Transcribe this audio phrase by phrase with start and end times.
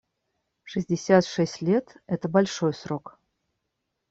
[0.69, 3.19] Шестьдесят шесть лет − это большой срок.